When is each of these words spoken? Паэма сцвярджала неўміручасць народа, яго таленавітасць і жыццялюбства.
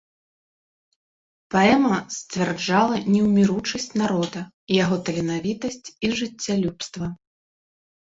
Паэма 1.55 1.97
сцвярджала 2.15 2.97
неўміручасць 3.13 3.85
народа, 4.03 4.39
яго 4.83 4.95
таленавітасць 5.11 5.87
і 6.09 6.11
жыццялюбства. 6.21 7.05